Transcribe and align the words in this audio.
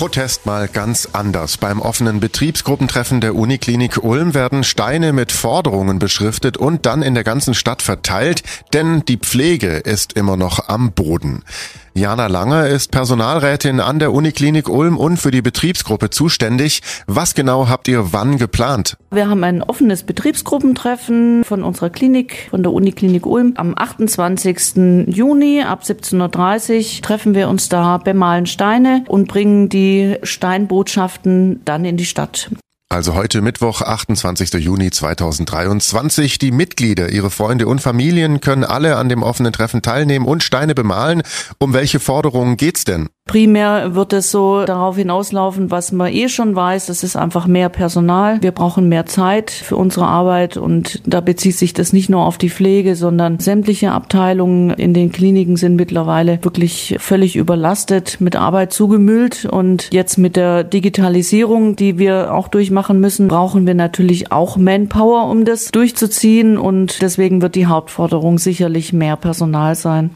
Protest 0.00 0.46
mal 0.46 0.66
ganz 0.66 1.10
anders. 1.12 1.58
Beim 1.58 1.78
offenen 1.78 2.20
Betriebsgruppentreffen 2.20 3.20
der 3.20 3.34
Uniklinik 3.34 4.02
Ulm 4.02 4.32
werden 4.32 4.64
Steine 4.64 5.12
mit 5.12 5.30
Forderungen 5.30 5.98
beschriftet 5.98 6.56
und 6.56 6.86
dann 6.86 7.02
in 7.02 7.12
der 7.12 7.22
ganzen 7.22 7.52
Stadt 7.52 7.82
verteilt, 7.82 8.42
denn 8.72 9.04
die 9.04 9.18
Pflege 9.18 9.76
ist 9.76 10.14
immer 10.14 10.38
noch 10.38 10.70
am 10.70 10.92
Boden. 10.92 11.44
Jana 12.00 12.28
Lange 12.28 12.66
ist 12.66 12.92
Personalrätin 12.92 13.78
an 13.78 13.98
der 13.98 14.14
Uniklinik 14.14 14.70
Ulm 14.70 14.96
und 14.96 15.18
für 15.18 15.30
die 15.30 15.42
Betriebsgruppe 15.42 16.08
zuständig. 16.08 16.80
Was 17.06 17.34
genau 17.34 17.68
habt 17.68 17.88
ihr 17.88 18.14
wann 18.14 18.38
geplant? 18.38 18.96
Wir 19.10 19.28
haben 19.28 19.44
ein 19.44 19.62
offenes 19.62 20.04
Betriebsgruppentreffen 20.04 21.44
von 21.44 21.62
unserer 21.62 21.90
Klinik, 21.90 22.48
von 22.48 22.62
der 22.62 22.72
Uniklinik 22.72 23.26
Ulm. 23.26 23.52
Am 23.56 23.74
28. 23.76 25.08
Juni 25.08 25.62
ab 25.62 25.82
17.30 25.82 26.96
Uhr 26.96 27.02
treffen 27.02 27.34
wir 27.34 27.50
uns 27.50 27.68
da, 27.68 27.98
bemalen 27.98 28.46
Steine 28.46 29.04
und 29.06 29.28
bringen 29.28 29.68
die 29.68 30.16
Steinbotschaften 30.22 31.60
dann 31.66 31.84
in 31.84 31.98
die 31.98 32.06
Stadt. 32.06 32.48
Also 32.92 33.14
heute 33.14 33.40
Mittwoch, 33.40 33.82
28. 33.82 34.54
Juni 34.54 34.90
2023. 34.90 36.38
Die 36.38 36.50
Mitglieder, 36.50 37.10
ihre 37.10 37.30
Freunde 37.30 37.68
und 37.68 37.80
Familien 37.80 38.40
können 38.40 38.64
alle 38.64 38.96
an 38.96 39.08
dem 39.08 39.22
offenen 39.22 39.52
Treffen 39.52 39.80
teilnehmen 39.80 40.26
und 40.26 40.42
Steine 40.42 40.74
bemalen. 40.74 41.22
Um 41.58 41.72
welche 41.72 42.00
Forderungen 42.00 42.56
geht's 42.56 42.82
denn? 42.82 43.08
Primär 43.30 43.94
wird 43.94 44.12
es 44.12 44.32
so 44.32 44.64
darauf 44.64 44.96
hinauslaufen, 44.96 45.70
was 45.70 45.92
man 45.92 46.12
eh 46.12 46.28
schon 46.28 46.56
weiß. 46.56 46.86
Das 46.86 47.04
ist 47.04 47.14
einfach 47.14 47.46
mehr 47.46 47.68
Personal. 47.68 48.42
Wir 48.42 48.50
brauchen 48.50 48.88
mehr 48.88 49.06
Zeit 49.06 49.52
für 49.52 49.76
unsere 49.76 50.06
Arbeit 50.06 50.56
und 50.56 51.00
da 51.06 51.20
bezieht 51.20 51.56
sich 51.56 51.72
das 51.72 51.92
nicht 51.92 52.10
nur 52.10 52.26
auf 52.26 52.38
die 52.38 52.50
Pflege, 52.50 52.96
sondern 52.96 53.38
sämtliche 53.38 53.92
Abteilungen 53.92 54.70
in 54.70 54.94
den 54.94 55.12
Kliniken 55.12 55.54
sind 55.54 55.76
mittlerweile 55.76 56.42
wirklich 56.42 56.96
völlig 56.98 57.36
überlastet, 57.36 58.20
mit 58.20 58.34
Arbeit 58.34 58.72
zugemüllt 58.72 59.44
und 59.44 59.90
jetzt 59.92 60.18
mit 60.18 60.34
der 60.34 60.64
Digitalisierung, 60.64 61.76
die 61.76 61.98
wir 61.98 62.34
auch 62.34 62.48
durchmachen 62.48 62.98
müssen, 62.98 63.28
brauchen 63.28 63.64
wir 63.64 63.74
natürlich 63.74 64.32
auch 64.32 64.56
Manpower, 64.56 65.30
um 65.30 65.44
das 65.44 65.70
durchzuziehen 65.70 66.58
und 66.58 67.00
deswegen 67.00 67.42
wird 67.42 67.54
die 67.54 67.66
Hauptforderung 67.66 68.38
sicherlich 68.38 68.92
mehr 68.92 69.14
Personal 69.14 69.76
sein. 69.76 70.10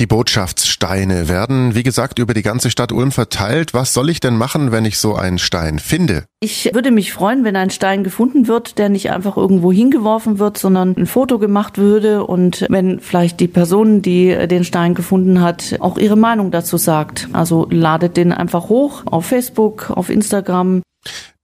Die 0.00 0.06
Botschaftssteine 0.06 1.28
werden, 1.28 1.74
wie 1.74 1.82
gesagt, 1.82 2.20
über 2.20 2.32
die 2.32 2.42
ganze 2.42 2.70
Stadt 2.70 2.92
Ulm 2.92 3.10
verteilt. 3.10 3.74
Was 3.74 3.94
soll 3.94 4.10
ich 4.10 4.20
denn 4.20 4.36
machen, 4.36 4.70
wenn 4.70 4.84
ich 4.84 4.96
so 4.98 5.16
einen 5.16 5.38
Stein 5.38 5.80
finde? 5.80 6.24
Ich 6.38 6.70
würde 6.72 6.92
mich 6.92 7.12
freuen, 7.12 7.42
wenn 7.42 7.56
ein 7.56 7.70
Stein 7.70 8.04
gefunden 8.04 8.46
wird, 8.46 8.78
der 8.78 8.90
nicht 8.90 9.10
einfach 9.10 9.36
irgendwo 9.36 9.72
hingeworfen 9.72 10.38
wird, 10.38 10.56
sondern 10.56 10.94
ein 10.96 11.06
Foto 11.06 11.40
gemacht 11.40 11.78
würde 11.78 12.24
und 12.24 12.64
wenn 12.68 13.00
vielleicht 13.00 13.40
die 13.40 13.48
Person, 13.48 14.00
die 14.00 14.46
den 14.46 14.62
Stein 14.62 14.94
gefunden 14.94 15.40
hat, 15.40 15.74
auch 15.80 15.98
ihre 15.98 16.16
Meinung 16.16 16.52
dazu 16.52 16.76
sagt. 16.76 17.28
Also 17.32 17.66
ladet 17.68 18.16
den 18.16 18.30
einfach 18.30 18.68
hoch 18.68 19.02
auf 19.06 19.26
Facebook, 19.26 19.90
auf 19.90 20.10
Instagram. 20.10 20.82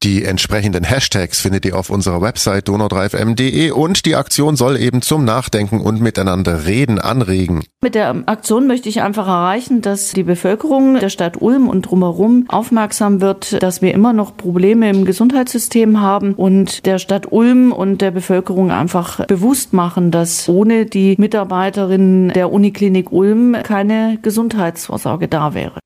Die 0.04 0.22
entsprechenden 0.22 0.84
Hashtags 0.84 1.40
findet 1.40 1.64
ihr 1.64 1.78
auf 1.78 1.88
unserer 1.88 2.20
Website 2.20 2.68
donau3fm.de 2.68 3.70
und 3.70 4.04
die 4.04 4.16
Aktion 4.16 4.54
soll 4.54 4.76
eben 4.76 5.00
zum 5.00 5.24
Nachdenken 5.24 5.80
und 5.80 6.02
miteinander 6.02 6.66
reden 6.66 6.98
anregen. 6.98 7.64
Mit 7.80 7.94
der 7.94 8.14
Aktion 8.26 8.66
möchte 8.66 8.90
ich 8.90 9.00
einfach 9.00 9.26
erreichen, 9.26 9.80
dass 9.80 10.12
die 10.12 10.22
Bevölkerung 10.22 11.00
der 11.00 11.08
Stadt 11.08 11.40
Ulm 11.40 11.70
und 11.70 11.82
drumherum 11.82 12.44
aufmerksam 12.48 13.22
wird, 13.22 13.62
dass 13.62 13.80
wir 13.80 13.94
immer 13.94 14.12
noch 14.12 14.36
Probleme 14.36 14.90
im 14.90 15.06
Gesundheitssystem 15.06 16.02
haben 16.02 16.34
und 16.34 16.84
der 16.84 16.98
Stadt 16.98 17.32
Ulm 17.32 17.72
und 17.72 18.02
der 18.02 18.10
Bevölkerung 18.10 18.70
einfach 18.72 19.24
bewusst 19.24 19.72
machen, 19.72 20.10
dass 20.10 20.50
ohne 20.50 20.84
die 20.84 21.14
Mitarbeiterinnen 21.16 22.28
der 22.28 22.52
Uniklinik 22.52 23.10
Ulm 23.10 23.56
keine 23.62 24.18
Gesundheitsvorsorge 24.20 25.28
da 25.28 25.54
wäre. 25.54 25.80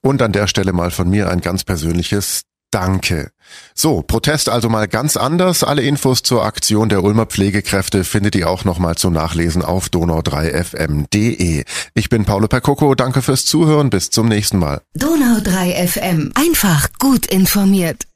Und 0.00 0.22
an 0.22 0.30
der 0.30 0.46
Stelle 0.46 0.72
mal 0.72 0.92
von 0.92 1.10
mir 1.10 1.28
ein 1.28 1.40
ganz 1.40 1.64
persönliches 1.64 2.42
Danke. 2.74 3.30
So, 3.72 4.02
Protest 4.02 4.48
also 4.48 4.68
mal 4.68 4.88
ganz 4.88 5.16
anders. 5.16 5.62
Alle 5.62 5.82
Infos 5.82 6.24
zur 6.24 6.44
Aktion 6.44 6.88
der 6.88 7.04
Ulmer 7.04 7.26
Pflegekräfte 7.26 8.02
findet 8.02 8.34
ihr 8.34 8.50
auch 8.50 8.64
nochmal 8.64 8.96
zum 8.96 9.12
Nachlesen 9.12 9.62
auf 9.62 9.86
donau3fm.de. 9.86 11.64
Ich 11.94 12.08
bin 12.08 12.24
Paolo 12.24 12.48
Percoco, 12.48 12.96
danke 12.96 13.22
fürs 13.22 13.44
Zuhören, 13.44 13.90
bis 13.90 14.10
zum 14.10 14.26
nächsten 14.26 14.58
Mal. 14.58 14.80
Donau3fm, 14.98 16.32
einfach 16.34 16.88
gut 16.98 17.26
informiert. 17.26 18.06